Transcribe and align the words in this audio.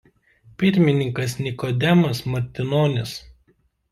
Pirmininkas 0.61 1.35
Nikodemas 1.47 2.23
Martinonis. 2.35 3.13